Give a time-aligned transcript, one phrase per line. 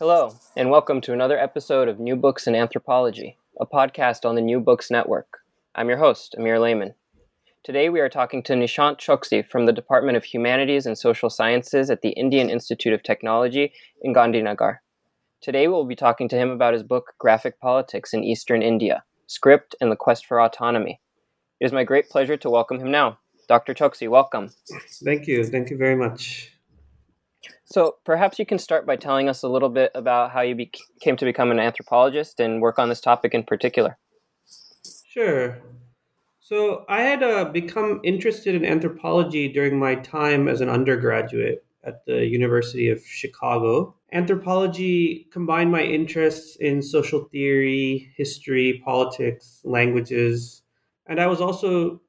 [0.00, 4.40] Hello, and welcome to another episode of New Books in Anthropology, a podcast on the
[4.40, 5.38] New Books Network.
[5.74, 6.94] I'm your host, Amir Lehman.
[7.64, 11.90] Today we are talking to Nishant Choksi from the Department of Humanities and Social Sciences
[11.90, 14.76] at the Indian Institute of Technology in Gandhinagar.
[15.40, 19.74] Today we'll be talking to him about his book Graphic Politics in Eastern India Script
[19.80, 21.00] and the Quest for Autonomy.
[21.58, 23.18] It is my great pleasure to welcome him now.
[23.48, 23.74] Dr.
[23.74, 24.50] Choksi, welcome.
[25.04, 25.42] Thank you.
[25.42, 26.52] Thank you very much.
[27.70, 30.72] So perhaps you can start by telling us a little bit about how you be-
[31.00, 33.98] came to become an anthropologist and work on this topic in particular.
[35.06, 35.58] Sure.
[36.40, 42.06] So I had uh, become interested in anthropology during my time as an undergraduate at
[42.06, 43.94] the University of Chicago.
[44.12, 50.62] Anthropology combined my interests in social theory, history, politics, languages,
[51.06, 52.00] and I was also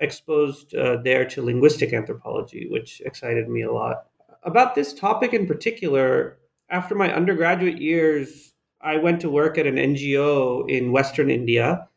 [0.00, 4.06] exposed uh, there to linguistic anthropology, which excited me a lot
[4.44, 6.38] about this topic in particular,
[6.70, 11.88] after my undergraduate years, I went to work at an NGO in Western India,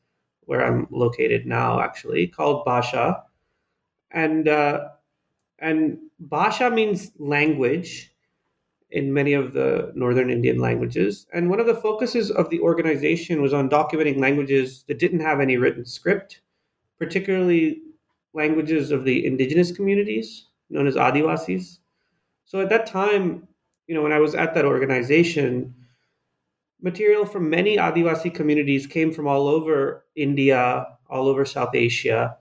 [0.42, 3.24] where I'm located now, actually, called Bhasha.
[4.12, 4.90] And, uh,
[5.60, 8.14] and Bhasha means language
[8.90, 11.28] in many of the Northern Indian languages.
[11.34, 15.42] And one of the focuses of the organization was on documenting languages that didn't have
[15.42, 16.42] any written script,
[16.98, 17.82] particularly
[18.34, 21.80] languages of the indigenous communities known as Adivasis.
[22.48, 23.46] So at that time,
[23.88, 25.76] you know, when I was at that organization,
[26.82, 32.38] material from many Adivasi communities came from all over India, all over South Asia.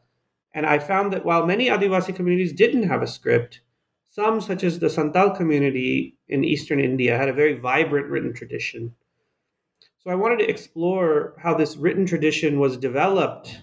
[0.54, 3.60] And I found that while many Adivasi communities didn't have a script,
[4.08, 8.94] some, such as the Santal community in eastern India, had a very vibrant written tradition.
[9.98, 13.60] So I wanted to explore how this written tradition was developed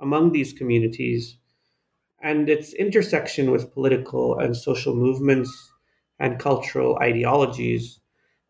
[0.00, 1.37] among these communities
[2.20, 5.72] and its intersection with political and social movements
[6.18, 8.00] and cultural ideologies.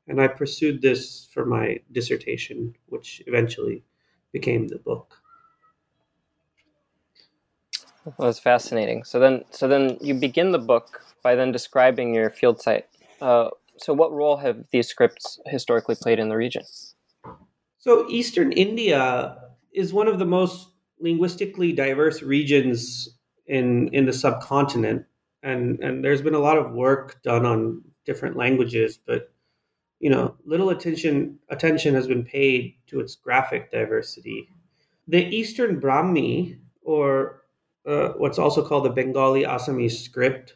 [0.06, 3.84] And I pursued this for my dissertation, which eventually
[4.32, 5.16] became the book.
[8.04, 9.04] Well, that's fascinating.
[9.04, 12.86] So then, so then you begin the book by then describing your field site.
[13.20, 16.62] Uh, so, what role have these scripts historically played in the region?
[17.78, 19.36] So, Eastern India
[19.74, 20.68] is one of the most
[21.00, 23.17] linguistically diverse regions
[23.48, 25.04] in in the subcontinent,
[25.42, 29.32] and and there's been a lot of work done on different languages, but
[30.00, 34.48] you know, little attention attention has been paid to its graphic diversity.
[35.08, 37.42] The Eastern Brahmi, or
[37.86, 40.54] uh, what's also called the Bengali Assamese script,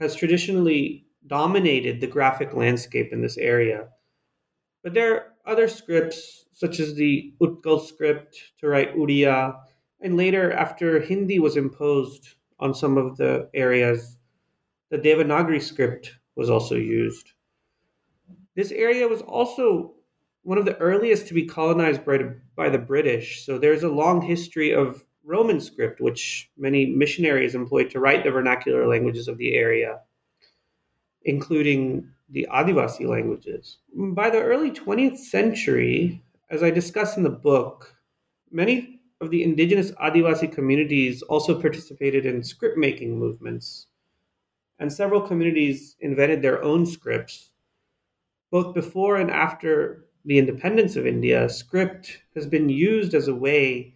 [0.00, 3.88] has traditionally dominated the graphic landscape in this area.
[4.82, 9.60] But there are other scripts, such as the Utkal script to write Uriya,
[10.00, 14.16] and later, after Hindi was imposed on some of the areas,
[14.90, 17.32] the Devanagari script was also used.
[18.54, 19.94] This area was also
[20.42, 22.18] one of the earliest to be colonized by,
[22.56, 27.90] by the British, so there's a long history of Roman script, which many missionaries employed
[27.90, 30.00] to write the vernacular languages of the area,
[31.24, 33.78] including the Adivasi languages.
[33.94, 37.94] By the early 20th century, as I discuss in the book,
[38.50, 43.86] many of the indigenous Adivasi communities also participated in script making movements,
[44.78, 47.50] and several communities invented their own scripts.
[48.50, 53.94] both before and after the independence of India, script has been used as a way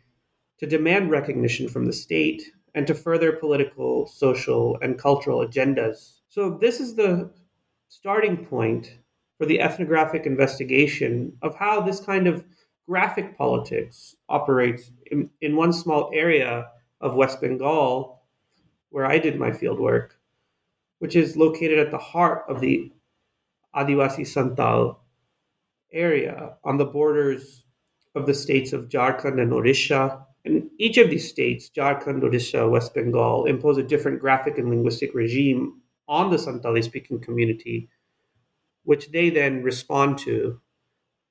[0.59, 2.43] to demand recognition from the state
[2.75, 6.20] and to further political, social, and cultural agendas.
[6.29, 7.31] So, this is the
[7.88, 8.99] starting point
[9.38, 12.44] for the ethnographic investigation of how this kind of
[12.88, 16.69] graphic politics operates in, in one small area
[17.00, 18.22] of West Bengal,
[18.90, 20.10] where I did my fieldwork,
[20.98, 22.92] which is located at the heart of the
[23.75, 25.00] Adivasi Santal
[25.92, 27.64] area on the borders
[28.14, 30.25] of the states of Jharkhand and Odisha.
[30.44, 35.14] And each of these states, Jharkhand, Odisha, West Bengal, impose a different graphic and linguistic
[35.14, 37.88] regime on the Santali speaking community,
[38.84, 40.60] which they then respond to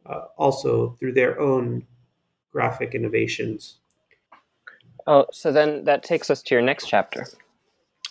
[0.05, 1.85] uh, also through their own
[2.51, 3.77] graphic innovations.
[5.05, 7.27] Oh, so then that takes us to your next chapter,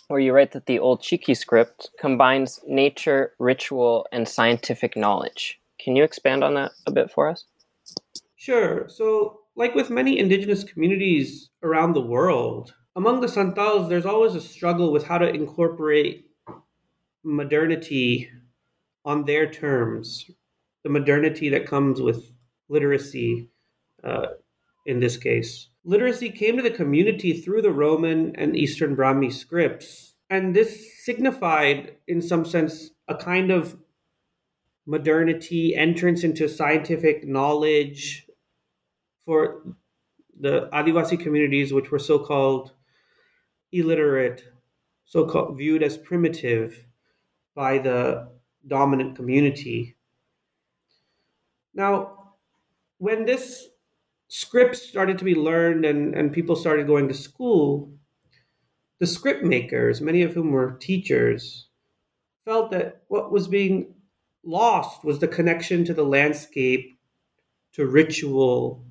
[0.07, 5.59] where you write that the Ol Chiki script combines nature, ritual, and scientific knowledge.
[5.79, 7.45] Can you expand on that a bit for us?
[8.35, 8.87] Sure.
[8.89, 14.41] So, like with many indigenous communities around the world, among the Santals, there's always a
[14.41, 16.27] struggle with how to incorporate
[17.23, 18.29] modernity
[19.05, 20.29] on their terms,
[20.83, 22.31] the modernity that comes with
[22.69, 23.49] literacy
[24.03, 24.27] uh,
[24.85, 25.69] in this case.
[25.85, 31.95] Literacy came to the community through the Roman and Eastern Brahmi scripts, and this signified,
[32.07, 33.77] in some sense, a kind of
[34.85, 38.27] modernity, entrance into scientific knowledge
[39.25, 39.63] for
[40.39, 42.73] the Adivasi communities, which were so called
[43.71, 44.43] illiterate,
[45.05, 46.85] so called viewed as primitive
[47.55, 48.29] by the
[48.67, 49.92] dominant community.
[51.73, 52.33] Now,
[52.97, 53.67] when this
[54.27, 57.91] script started to be learned and, and people started going to school,
[58.99, 61.67] the script makers, many of whom were teachers,
[62.45, 63.95] felt that what was being
[64.43, 66.97] lost was the connection to the landscape,
[67.73, 68.85] to ritual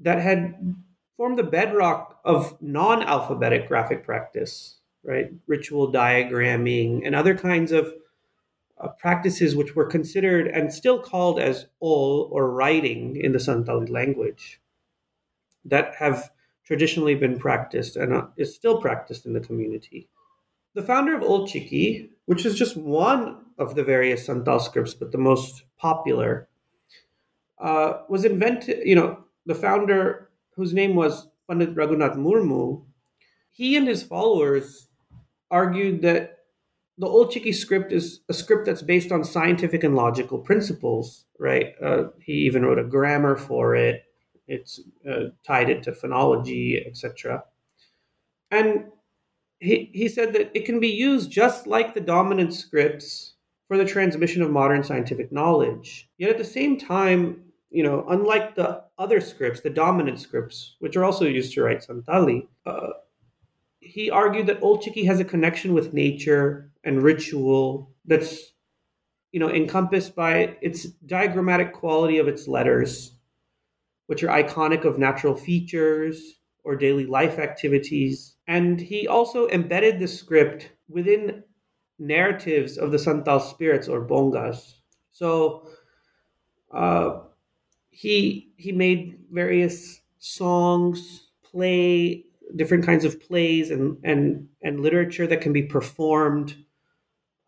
[0.00, 0.74] that had
[1.16, 5.32] formed the bedrock of non alphabetic graphic practice, right?
[5.46, 7.92] Ritual diagramming and other kinds of
[8.98, 14.60] practices which were considered and still called as ol or writing in the Santali language
[15.64, 16.30] that have
[16.64, 20.08] traditionally been practiced and uh, is still practiced in the community.
[20.74, 25.12] The founder of Ol Chiki, which is just one of the various Santal scripts, but
[25.12, 26.48] the most popular,
[27.58, 32.84] uh, was invented, you know, the founder, whose name was Pandit Raghunath Murmu,
[33.52, 34.88] he and his followers
[35.50, 36.33] argued that
[36.98, 41.74] the Ol Chiki script is a script that's based on scientific and logical principles, right?
[41.82, 44.04] Uh, he even wrote a grammar for it.
[44.46, 44.80] It's
[45.10, 47.42] uh, tied it to phonology, etc.
[48.50, 48.86] And
[49.58, 53.34] he, he said that it can be used just like the dominant scripts
[53.66, 56.08] for the transmission of modern scientific knowledge.
[56.18, 60.96] Yet at the same time, you know, unlike the other scripts, the dominant scripts, which
[60.96, 62.90] are also used to write Santali, uh,
[63.84, 68.52] he argued that Ol has a connection with nature and ritual that's
[69.32, 73.14] you know encompassed by its diagrammatic quality of its letters
[74.06, 78.36] which are iconic of natural features or daily life activities.
[78.46, 81.42] And he also embedded the script within
[81.98, 84.74] narratives of the santal spirits or bongas.
[85.12, 85.68] So
[86.72, 87.20] uh,
[87.90, 92.24] he he made various songs play
[92.56, 96.56] different kinds of plays and and and literature that can be performed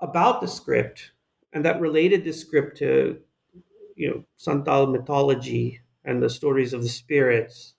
[0.01, 1.13] about the script
[1.53, 3.19] and that related the script to
[3.95, 7.75] you know santal mythology and the stories of the spirits.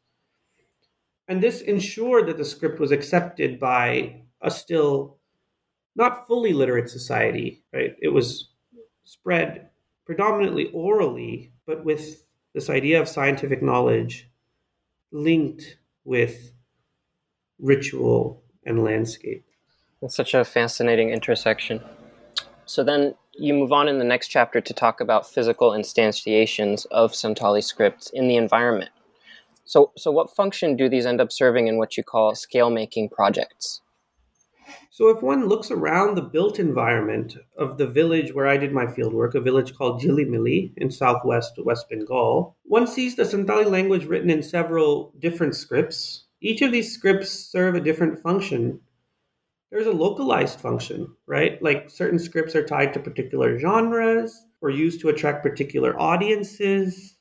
[1.29, 5.17] And this ensured that the script was accepted by a still
[5.95, 7.95] not fully literate society right?
[8.01, 8.50] It was
[9.03, 9.69] spread
[10.05, 14.29] predominantly orally but with this idea of scientific knowledge
[15.12, 16.53] linked with
[17.59, 19.43] ritual and landscape
[20.01, 21.81] it's such a fascinating intersection
[22.65, 27.13] so then you move on in the next chapter to talk about physical instantiations of
[27.13, 28.91] Santali scripts in the environment.
[29.63, 33.09] So, so what function do these end up serving in what you call scale making
[33.09, 33.81] projects?
[34.89, 38.85] So, if one looks around the built environment of the village where I did my
[38.85, 44.29] fieldwork, a village called Jilimili in southwest West Bengal, one sees the Santali language written
[44.29, 46.25] in several different scripts.
[46.41, 48.79] Each of these scripts serve a different function
[49.72, 51.62] there's a localized function, right?
[51.62, 57.17] Like certain scripts are tied to particular genres or used to attract particular audiences.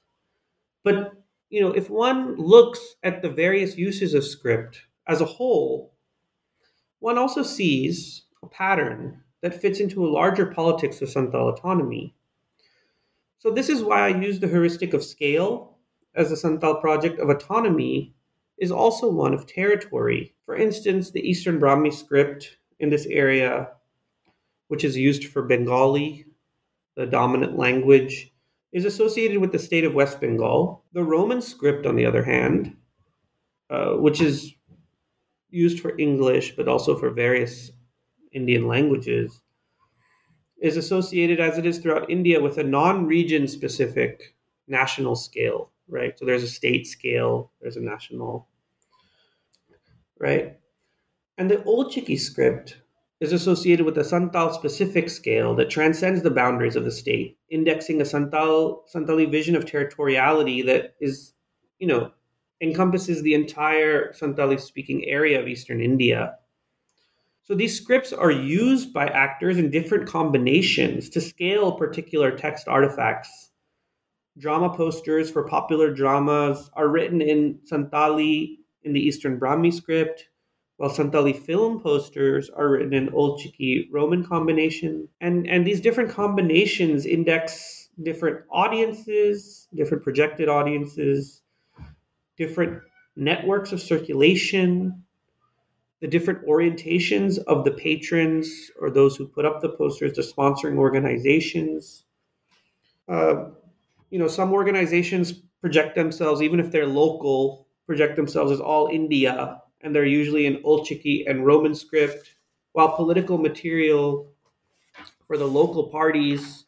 [0.85, 1.12] But,
[1.50, 5.94] you know, if one looks at the various uses of script as a whole,
[7.00, 12.14] one also sees a pattern that fits into a larger politics of Santal autonomy.
[13.38, 15.76] So, this is why I use the heuristic of scale
[16.14, 18.15] as the Santal project of autonomy
[18.58, 20.34] is also one of territory.
[20.44, 23.68] For instance, the Eastern Brahmi script in this area,
[24.68, 26.26] which is used for Bengali,
[26.96, 28.32] the dominant language,
[28.72, 30.84] is associated with the state of West Bengal.
[30.92, 32.76] The Roman script, on the other hand,
[33.70, 34.54] uh, which is
[35.50, 37.70] used for English but also for various
[38.32, 39.40] Indian languages,
[40.60, 44.34] is associated as it is throughout India with a non region specific
[44.68, 46.18] national scale, right?
[46.18, 48.48] So there's a state scale, there's a national,
[50.18, 50.58] right?
[51.38, 52.78] And the Ol Chiki script
[53.20, 58.00] is associated with a Santal specific scale that transcends the boundaries of the state, indexing
[58.00, 61.32] a Santal Santali vision of territoriality that is,
[61.78, 62.10] you know,
[62.60, 66.34] encompasses the entire Santali speaking area of eastern India.
[67.42, 73.50] So these scripts are used by actors in different combinations to scale particular text artifacts.
[74.38, 80.28] Drama posters for popular dramas are written in Santali in the Eastern Brahmi script
[80.76, 85.08] while Santali film posters are written in Ol Chiki Roman combination.
[85.20, 91.40] And, and these different combinations index different audiences, different projected audiences,
[92.36, 92.82] different
[93.16, 95.02] networks of circulation,
[96.00, 100.76] the different orientations of the patrons or those who put up the posters, the sponsoring
[100.76, 102.04] organizations.
[103.08, 103.46] Uh,
[104.10, 109.60] you know, some organizations project themselves, even if they're local, project themselves as all India
[109.80, 110.86] and they're usually in Ol
[111.26, 112.34] and Roman script,
[112.72, 114.32] while political material
[115.26, 116.64] for the local parties,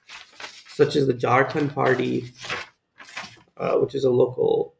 [0.68, 2.33] such as the Jharkhand Party,
[3.57, 4.75] uh, which is a local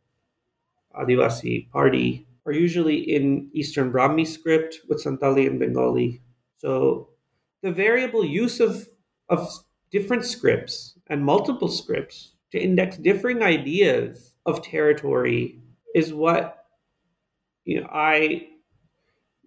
[0.95, 6.23] Adivasi party, are usually in Eastern Brahmi script with Santali and Bengali.
[6.57, 7.11] So
[7.63, 8.89] the variable use of,
[9.29, 9.49] of
[9.91, 15.61] different scripts and multiple scripts to index differing ideas of territory
[15.95, 16.65] is what
[17.65, 18.49] you know, I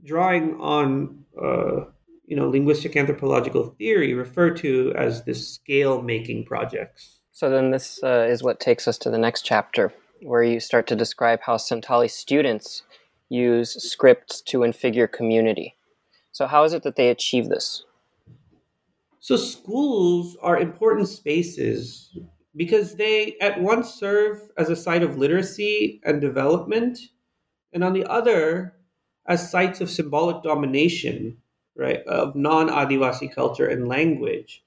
[0.04, 1.86] drawing on uh,
[2.26, 7.20] you know linguistic anthropological theory refer to as the scale making projects.
[7.32, 10.88] So then this uh, is what takes us to the next chapter, where you start
[10.88, 12.84] to describe how Santali students
[13.30, 15.76] use scripts to infigure community.
[16.32, 17.84] So how is it that they achieve this?
[19.20, 22.10] So schools are important spaces
[22.56, 27.00] because they at once serve as a site of literacy and development
[27.74, 28.76] and on the other
[29.26, 31.38] as sites of symbolic domination,
[31.76, 34.64] right, of non-Adivasi culture and language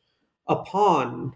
[0.47, 1.33] upon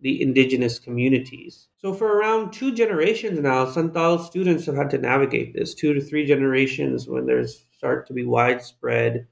[0.00, 1.68] the indigenous communities.
[1.76, 6.00] So for around two generations now, Santal students have had to navigate this, two to
[6.00, 9.26] three generations when there's start to be widespread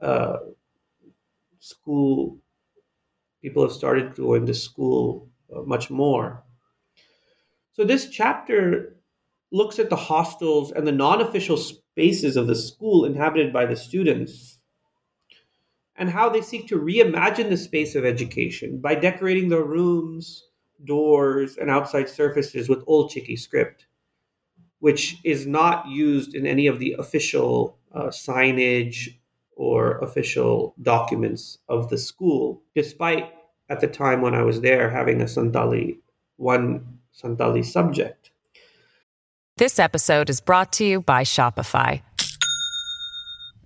[0.00, 0.36] uh,
[1.58, 2.38] school,
[3.42, 6.42] people have started going to school much more.
[7.72, 8.96] So this chapter
[9.52, 13.76] looks at the hostels and the non official spaces of the school inhabited by the
[13.76, 14.58] students
[15.96, 20.44] and how they seek to reimagine the space of education by decorating the rooms,
[20.84, 23.86] doors, and outside surfaces with Ol Chiki script,
[24.80, 29.08] which is not used in any of the official uh, signage
[29.56, 33.32] or official documents of the school, despite
[33.68, 35.98] at the time when I was there having a Santali,
[36.36, 38.30] one Santali subject.
[39.56, 42.02] This episode is brought to you by Shopify.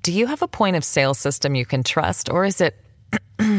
[0.03, 2.75] Do you have a point of sale system you can trust, or is it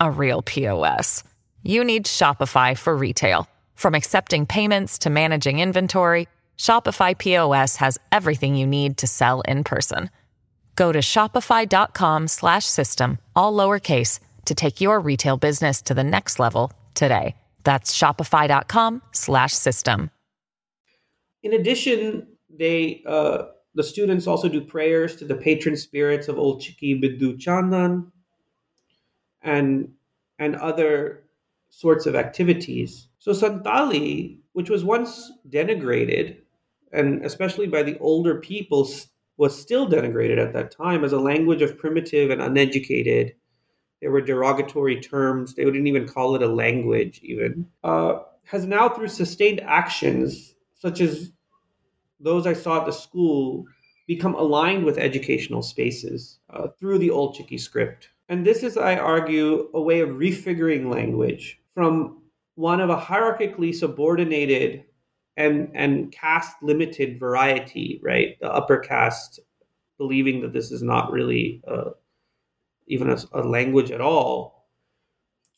[0.00, 1.24] a real POS?
[1.62, 3.46] You need Shopify for retail.
[3.74, 9.64] From accepting payments to managing inventory, Shopify POS has everything you need to sell in
[9.64, 10.10] person.
[10.76, 17.34] Go to shopify.com/system all lowercase to take your retail business to the next level today.
[17.64, 20.10] That's shopify.com/system.
[21.42, 26.58] In addition, they uh, the students also do prayers to the patron spirits of Ol
[26.58, 28.10] Chiki Biddu Chandan
[29.42, 29.92] and
[30.38, 31.24] and other
[31.68, 33.08] sorts of activities.
[33.18, 36.38] So Santali, which was once denigrated,
[36.92, 38.88] and especially by the older people,
[39.36, 43.34] was still denigrated at that time as a language of primitive and uneducated.
[44.00, 45.54] There were derogatory terms.
[45.54, 47.66] They wouldn't even call it a language, even.
[47.84, 51.32] Uh, has now, through sustained actions, such as
[52.18, 53.64] those I saw at the school
[54.06, 58.08] become aligned with educational spaces uh, through the Ol Chiki script.
[58.28, 62.22] And this is, I argue, a way of refiguring language from
[62.54, 64.84] one of a hierarchically subordinated
[65.36, 68.36] and, and caste limited variety, right?
[68.40, 69.40] The upper caste
[69.96, 71.90] believing that this is not really uh,
[72.90, 74.66] even a, a language at all,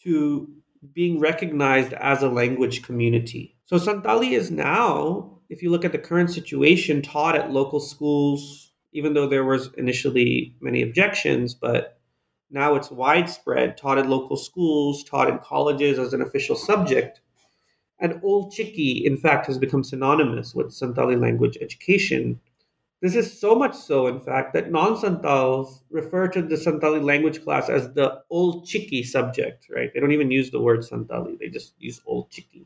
[0.02, 0.48] to
[0.92, 3.56] being recognized as a language community.
[3.66, 8.72] So Santali is now, if you look at the current situation, taught at local schools,
[8.92, 12.00] even though there was initially many objections, but
[12.50, 17.20] now it's widespread, taught at local schools, taught in colleges as an official subject.
[17.98, 22.40] And Ol Chiki, in fact, has become synonymous with Santali language education.
[23.02, 27.42] This is so much so, in fact, that non Santals refer to the Santali language
[27.42, 29.90] class as the Ol Chiki subject, right?
[29.92, 32.64] They don't even use the word Santali, they just use Ol Chiki.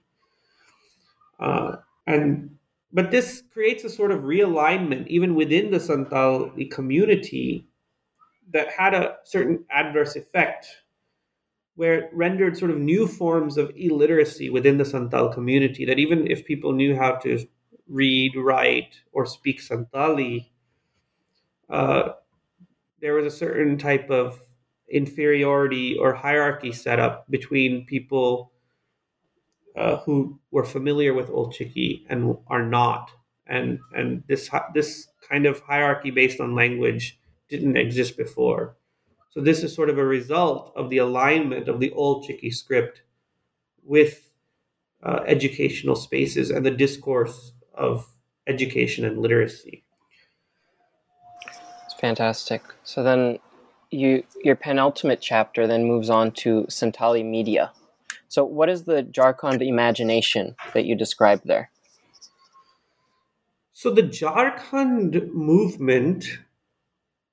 [1.41, 1.77] Uh,
[2.07, 2.51] and
[2.93, 7.67] but this creates a sort of realignment even within the Santali community
[8.53, 10.67] that had a certain adverse effect
[11.77, 16.27] where it rendered sort of new forms of illiteracy within the Santal community that even
[16.31, 17.47] if people knew how to
[17.89, 20.49] read, write, or speak Santali,
[21.69, 22.11] uh,
[23.01, 24.41] there was a certain type of
[24.89, 28.53] inferiority or hierarchy set up between people
[29.77, 33.11] uh, who were familiar with Ol Chiki and are not,
[33.47, 38.77] and and this this kind of hierarchy based on language didn't exist before.
[39.31, 43.03] So this is sort of a result of the alignment of the Ol Chiki script
[43.85, 44.31] with
[45.03, 48.07] uh, educational spaces and the discourse of
[48.47, 49.85] education and literacy.
[51.85, 52.63] It's fantastic.
[52.85, 53.39] So then
[53.91, 57.73] you your penultimate chapter then moves on to Santali media.
[58.29, 61.71] So, what is the Jharkhand imagination that you described there?
[63.73, 66.27] So, the Jharkhand movement,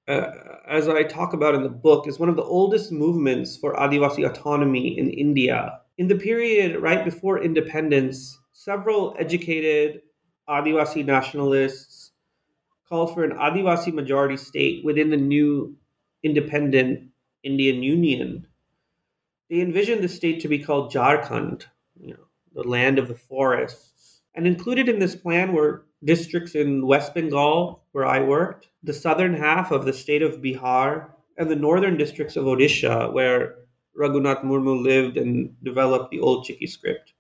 [0.07, 0.31] uh,
[0.67, 4.29] as I talk about in the book, is one of the oldest movements for Adivasi
[4.29, 5.79] autonomy in India.
[5.97, 10.01] In the period right before independence, several educated
[10.49, 12.11] Adivasi nationalists
[12.87, 15.75] called for an Adivasi majority state within the new
[16.23, 17.09] independent
[17.43, 18.47] Indian Union
[19.53, 21.65] they envisioned the state to be called Jharkhand,
[21.99, 24.21] you know, the land of the forests.
[24.33, 29.35] And included in this plan were districts in West Bengal, where I worked, the southern
[29.35, 33.57] half of the state of Bihar, and the northern districts of Odisha, where
[33.95, 37.13] Raghunath Murmu lived and developed the Ol Chiki script.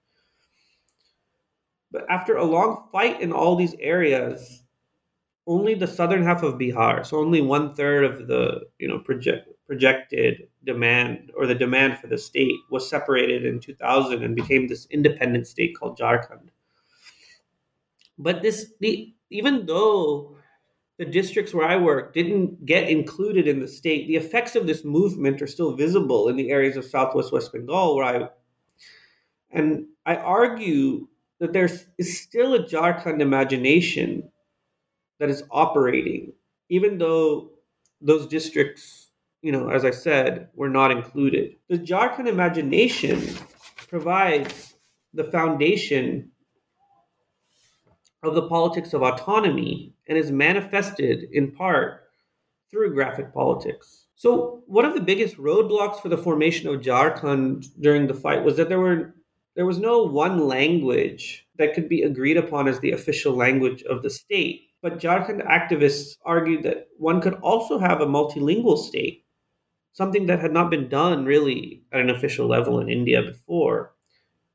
[1.93, 4.63] But after a long fight in all these areas,
[5.45, 9.47] only the southern half of Bihar, so only one third of the you know project,
[9.67, 14.87] projected demand or the demand for the state was separated in 2000 and became this
[14.89, 16.49] independent state called Jharkhand.
[18.17, 20.37] But this, the, even though
[20.97, 24.83] the districts where I work didn't get included in the state, the effects of this
[24.83, 28.29] movement are still visible in the areas of Southwest West Bengal where I,
[29.51, 31.07] and I argue
[31.43, 34.31] that there is still a Jharkhand imagination
[35.19, 36.33] that is operating,
[36.69, 37.51] even though
[38.01, 39.11] those districts
[39.43, 41.57] you know, as I said, were not included.
[41.67, 43.21] The Jharkhand imagination
[43.89, 44.75] provides
[45.13, 46.31] the foundation
[48.23, 52.05] of the politics of autonomy and is manifested in part
[52.71, 54.05] through graphic politics.
[54.15, 58.55] So, one of the biggest roadblocks for the formation of Jharkhand during the fight was
[58.55, 59.13] that there were
[59.55, 64.01] there was no one language that could be agreed upon as the official language of
[64.01, 64.69] the state.
[64.81, 69.23] But Jharkhand activists argued that one could also have a multilingual state
[69.93, 73.93] something that had not been done really at an official level in India before.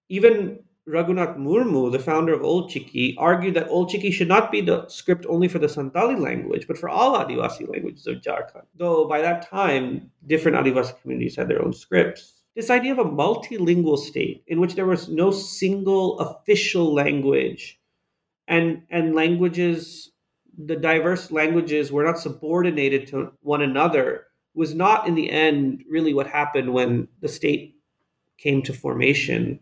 [0.09, 4.61] Even Raghunath Murmu, the founder of Ol Chiki, argued that Ol Chiki should not be
[4.61, 8.65] the script only for the Santali language, but for all Adivasi languages of Jharkhand.
[8.75, 12.38] Though by that time, different Adivasi communities had their own scripts.
[12.59, 17.79] This idea of a multilingual state in which there was no single official language
[18.49, 20.11] and, and languages,
[20.59, 26.12] the diverse languages were not subordinated to one another was not in the end really
[26.12, 27.77] what happened when the state
[28.38, 29.61] came to formation.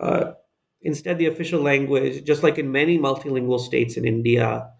[0.00, 0.34] Uh,
[0.82, 4.70] instead, the official language, just like in many multilingual states in India,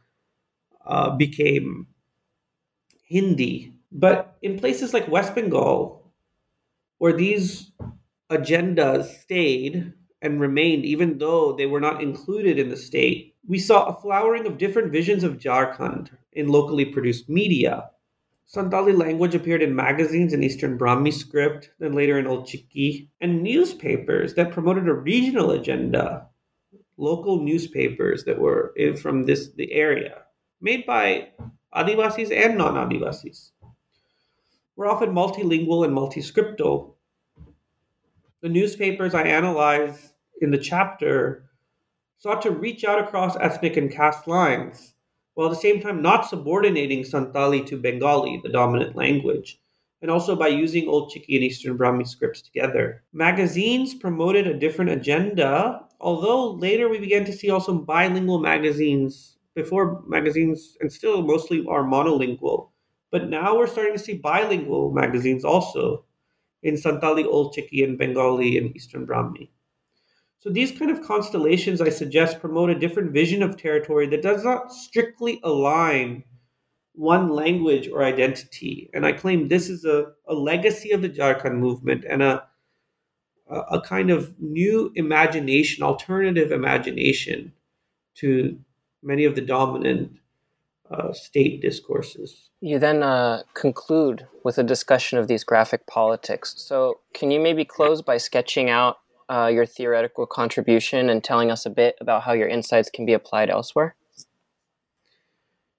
[0.86, 1.88] uh, became
[3.02, 3.72] Hindi.
[3.90, 5.97] But in places like West Bengal,
[6.98, 7.72] where these
[8.30, 13.86] agendas stayed and remained, even though they were not included in the state, we saw
[13.86, 17.90] a flowering of different visions of Jharkhand in locally produced media.
[18.52, 23.42] Santali language appeared in magazines in Eastern Brahmi script, then later in Ol Chiki, and
[23.42, 26.26] newspapers that promoted a regional agenda,
[26.96, 30.22] local newspapers that were from this the area,
[30.60, 31.28] made by
[31.74, 33.50] Adivasis and non-Adivasis.
[34.78, 36.92] Were often multilingual and multiscriptal.
[38.42, 41.50] The newspapers I analyze in the chapter
[42.18, 44.94] sought to reach out across ethnic and caste lines
[45.34, 49.60] while at the same time not subordinating Santali to Bengali, the dominant language,
[50.00, 53.02] and also by using Ol Chiki and Eastern Brahmi scripts together.
[53.12, 60.04] Magazines promoted a different agenda, although later we began to see also bilingual magazines before
[60.06, 62.68] magazines and still mostly are monolingual.
[63.10, 66.04] But now we're starting to see bilingual magazines also
[66.62, 69.48] in Santali Ol Chiki and Bengali and Eastern Brahmi.
[70.40, 74.44] So these kind of constellations, I suggest, promote a different vision of territory that does
[74.44, 76.22] not strictly align
[76.92, 78.90] one language or identity.
[78.92, 82.44] And I claim this is a, a legacy of the Jharkhand movement and a,
[83.48, 87.52] a kind of new imagination, alternative imagination
[88.16, 88.58] to
[89.02, 90.18] many of the dominant
[90.90, 92.48] uh, state discourses.
[92.60, 96.54] You then uh, conclude with a discussion of these graphic politics.
[96.56, 98.98] So, can you maybe close by sketching out
[99.28, 103.12] uh, your theoretical contribution and telling us a bit about how your insights can be
[103.12, 103.94] applied elsewhere?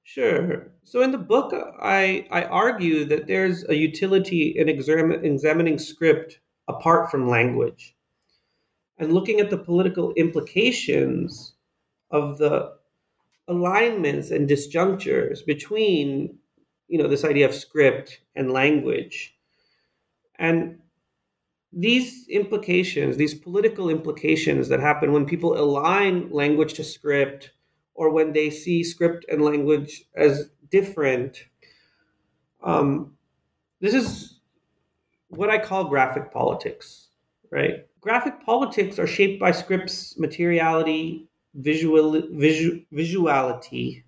[0.04, 0.72] Sure.
[0.84, 6.40] So in the book, I, I argue that there's a utility in exam- examining script
[6.68, 7.96] apart from language
[8.98, 11.54] and looking at the political implications
[12.10, 12.79] of the
[13.50, 16.38] alignments and disjunctures between
[16.88, 19.36] you know this idea of script and language.
[20.38, 20.80] And
[21.74, 27.52] these implications these political implications that happen when people align language to script
[27.94, 31.46] or when they see script and language as different
[32.64, 33.14] um,
[33.82, 34.40] this is
[35.28, 37.10] what i call graphic politics
[37.52, 37.86] right?
[38.02, 41.29] Graphic politics are shaped by script's materiality
[41.60, 44.04] visual, visual visuality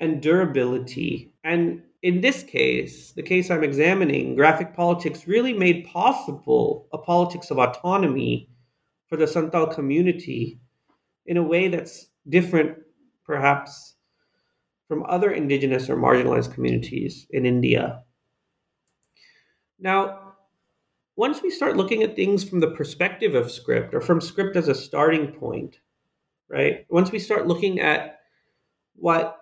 [0.00, 1.32] and durability.
[1.44, 7.50] And in this case, the case I'm examining, graphic politics really made possible a politics
[7.50, 8.48] of autonomy
[9.08, 10.60] for the Santal community
[11.26, 12.78] in a way that's different,
[13.24, 13.94] perhaps,
[14.86, 18.04] from other indigenous or marginalized communities in India.
[19.78, 20.34] Now,
[21.16, 24.68] once we start looking at things from the perspective of script or from script as
[24.68, 25.80] a starting point,
[26.48, 26.86] right?
[26.88, 28.20] Once we start looking at
[28.94, 29.38] what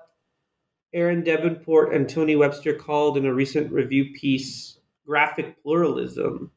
[0.92, 6.50] Aaron Davenport and Tony Webster called in a recent review piece graphic pluralism,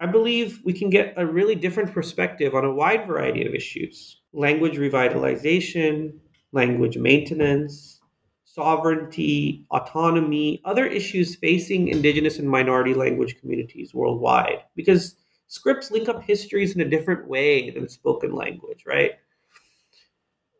[0.00, 4.20] I believe we can get a really different perspective on a wide variety of issues
[4.32, 6.12] language revitalization,
[6.52, 8.00] language maintenance,
[8.44, 14.62] sovereignty, autonomy, other issues facing indigenous and minority language communities worldwide.
[14.76, 19.12] Because scripts link up histories in a different way than spoken language, right?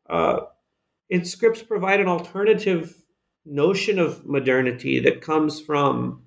[0.08, 0.40] Uh,
[1.10, 2.94] and scripts provide an alternative
[3.44, 6.22] notion of modernity that comes from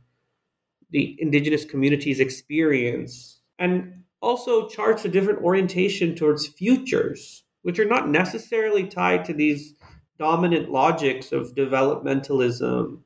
[0.91, 8.09] the indigenous community's experience and also charts a different orientation towards futures, which are not
[8.09, 9.73] necessarily tied to these
[10.17, 12.99] dominant logics of developmentalism,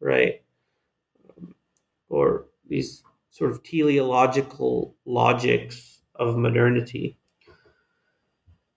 [0.00, 0.42] right?
[2.08, 3.02] Or these
[3.36, 7.18] sort of teleological logics of modernity.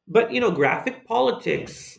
[0.06, 1.98] But you know, graphic politics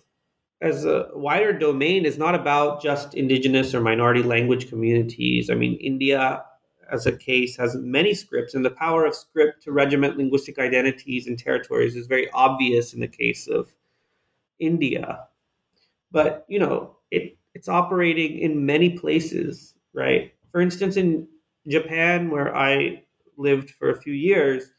[0.60, 5.48] as a wider domain is not about just indigenous or minority language communities.
[5.48, 6.44] I mean, India
[6.92, 11.26] as a case has many scripts, and the power of script to regiment linguistic identities
[11.26, 13.72] and territories is very obvious in the case of
[14.58, 15.20] India.
[16.12, 20.34] But you know, it it's operating in many places, right?
[20.52, 21.26] For instance, in
[21.70, 23.02] Japan, where I
[23.36, 24.70] lived for a few years,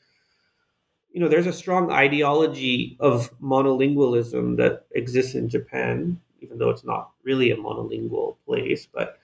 [1.11, 6.85] you know, there's a strong ideology of monolingualism that exists in Japan, even though it's
[6.85, 8.87] not really a monolingual place.
[8.91, 9.17] But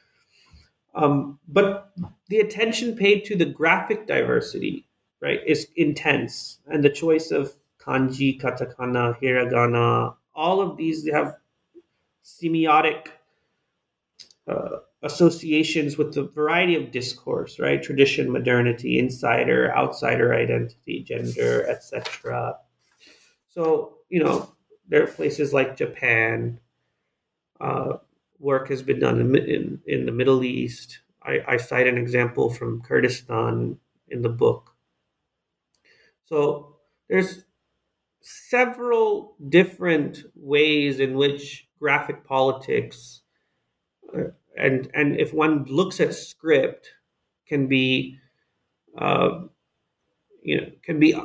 [0.95, 1.91] um, but
[2.27, 4.87] the attention paid to the graphic diversity,
[5.21, 11.37] right, is intense, and the choice of kanji, katakana, hiragana, all of these have
[12.25, 13.07] semiotic
[14.47, 17.81] uh, associations with the variety of discourse, right?
[17.81, 22.57] Tradition, modernity, insider, outsider identity, gender, etc.
[23.49, 24.51] So, you know,
[24.87, 26.59] there are places like Japan.
[27.59, 27.97] Uh,
[28.39, 30.99] work has been done in, in, in the Middle East.
[31.23, 33.77] I, I cite an example from Kurdistan
[34.09, 34.71] in the book.
[36.25, 36.75] So
[37.09, 37.43] there's
[38.21, 43.21] several different ways in which graphic politics
[44.13, 46.91] uh, and and if one looks at script
[47.47, 48.17] can be
[48.97, 49.41] uh,
[50.41, 51.15] you know can be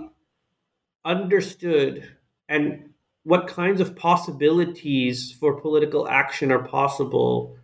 [1.04, 2.08] understood
[2.48, 2.90] and
[3.24, 7.56] what kinds of possibilities for political action are possible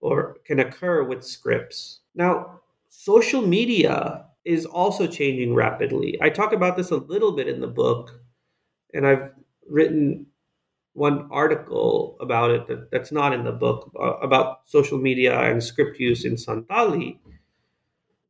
[0.00, 2.00] or can occur with scripts.
[2.14, 6.18] Now social media is also changing rapidly.
[6.20, 8.10] I talk about this a little bit in the book
[8.94, 9.30] and i've
[9.68, 10.26] written
[10.94, 15.62] one article about it that, that's not in the book uh, about social media and
[15.62, 17.18] script use in Santali.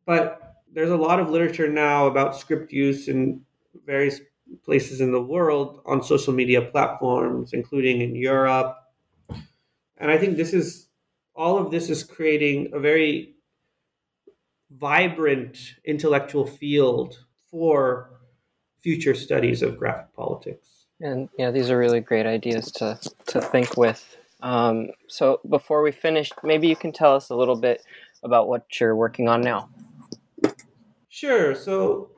[0.07, 0.40] But
[0.72, 3.42] there's a lot of literature now about script use in
[3.87, 4.20] various
[4.64, 8.77] places in the world on social media platforms, including in Europe.
[9.98, 10.88] And I think this is
[11.35, 13.35] all of this is creating a very
[14.70, 17.18] vibrant intellectual field
[17.50, 18.11] for
[18.81, 20.84] future studies of graphic politics.
[21.05, 24.17] And yeah, these are really great ideas to to think with.
[24.40, 27.83] Um, so before we finish, maybe you can tell us a little bit
[28.23, 29.69] about what you're working on now.
[31.11, 31.55] Sure.
[31.55, 32.11] So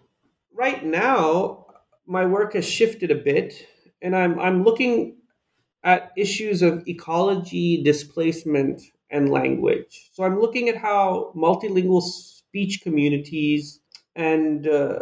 [0.55, 1.67] right now,
[2.07, 3.67] my work has shifted a bit,
[4.03, 5.17] and I'm I'm looking
[5.83, 10.11] at issues of ecology, displacement, and language.
[10.13, 13.81] So I'm looking at how multilingual speech communities
[14.15, 15.01] and uh,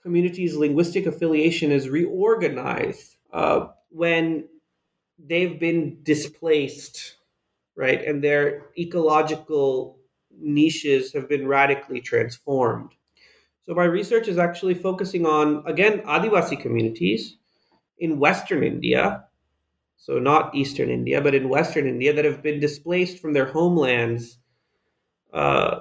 [0.00, 4.48] communities' linguistic affiliation is reorganized uh, when
[5.18, 7.16] they've been displaced,
[7.76, 8.04] right?
[8.04, 9.98] And their ecological
[10.38, 12.92] niches have been radically transformed.
[13.64, 17.36] So my research is actually focusing on, again, Adivasi communities
[17.98, 19.24] in Western India,
[19.96, 24.38] so not Eastern India, but in Western India that have been displaced from their homelands
[25.32, 25.80] uh,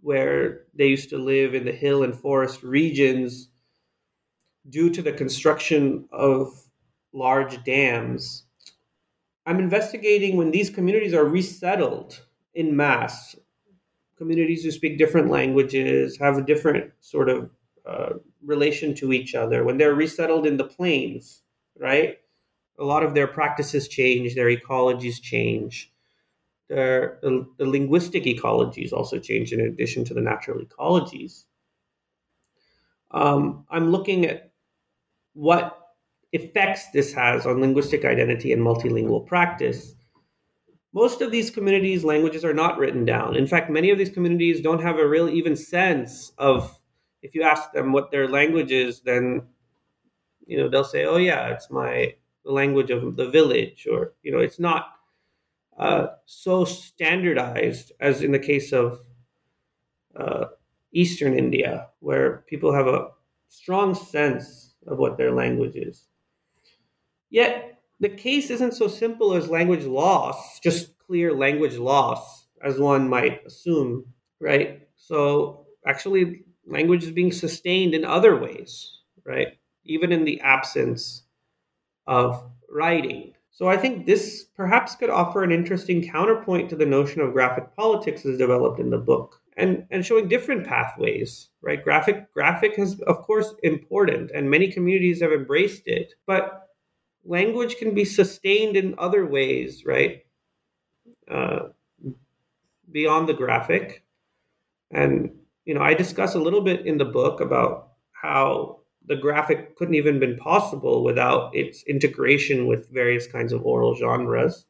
[0.00, 3.48] where they used to live in the hill and forest regions
[4.68, 6.48] due to the construction of
[7.12, 8.44] large dams.
[9.46, 12.20] I'm investigating when these communities are resettled
[12.54, 13.34] in mass.
[14.16, 17.50] Communities who speak different languages have a different sort of
[17.86, 19.64] uh, relation to each other.
[19.64, 21.42] When they're resettled in the plains,
[21.78, 22.18] right?
[22.78, 25.92] A lot of their practices change, their ecologies change
[26.68, 31.44] the, the, the linguistic ecologies also change in addition to the natural ecologies.
[33.10, 34.52] Um, I'm looking at
[35.38, 35.78] what
[36.32, 39.94] effects this has on linguistic identity and multilingual practice.
[40.92, 43.36] Most of these communities' languages are not written down.
[43.36, 46.76] In fact, many of these communities don't have a real even sense of,
[47.22, 49.42] if you ask them what their language is, then
[50.44, 54.32] you know they'll say, "Oh yeah, it's my the language of the village," or you
[54.32, 54.86] know, it's not
[55.78, 59.00] uh, so standardized as in the case of
[60.16, 60.46] uh,
[60.92, 63.10] Eastern India, where people have a
[63.48, 66.04] strong sense of what their language is.
[67.30, 73.08] Yet, the case isn't so simple as language loss, just clear language loss, as one
[73.08, 74.04] might assume,
[74.40, 74.88] right?
[74.96, 79.58] So, actually, language is being sustained in other ways, right?
[79.84, 81.24] Even in the absence
[82.06, 83.32] of writing.
[83.50, 87.74] So I think this perhaps could offer an interesting counterpoint to the notion of graphic
[87.74, 91.82] politics as developed in the book and, and showing different pathways, right?
[91.82, 96.68] Graphic graphic is of course important and many communities have embraced it, but
[97.24, 100.22] language can be sustained in other ways, right?
[101.30, 101.70] Uh,
[102.90, 104.04] beyond the graphic.
[104.92, 105.30] And
[105.64, 109.96] you know, I discuss a little bit in the book about how the graphic couldn't
[109.96, 114.66] even been possible without its integration with various kinds of oral genres.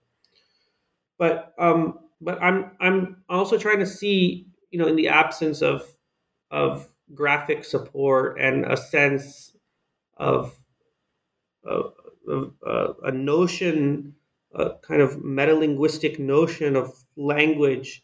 [1.19, 5.83] But um, but I'm I'm also trying to see you know in the absence of
[6.51, 9.53] of graphic support and a sense
[10.17, 10.59] of,
[11.65, 11.93] of,
[12.29, 14.15] of uh, a notion,
[14.55, 18.03] a kind of metalinguistic notion of language,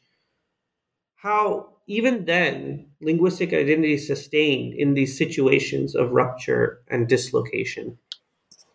[1.16, 7.98] how even then, linguistic identity sustained in these situations of rupture and dislocation.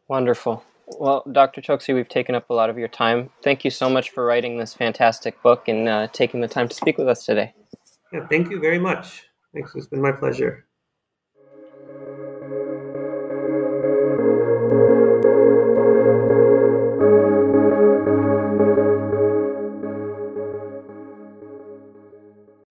[0.07, 0.63] Wonderful.
[0.99, 1.61] Well, Dr.
[1.61, 3.29] Choksi, we've taken up a lot of your time.
[3.43, 6.75] Thank you so much for writing this fantastic book and uh, taking the time to
[6.75, 7.53] speak with us today.
[8.13, 9.29] Yeah, thank you very much.
[9.53, 9.75] Thanks.
[9.75, 10.65] It's been my pleasure.